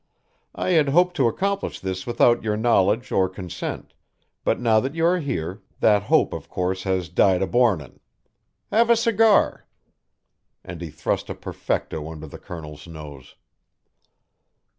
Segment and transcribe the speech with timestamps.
[0.55, 3.93] I had hoped to accomplish this without your knowledge or consent,
[4.43, 7.99] but now that you are here, that hope, of course, has died a bornin'.
[8.71, 9.67] Have a cigar."
[10.63, 13.35] And he thrust a perfecco under the Colonel's nose.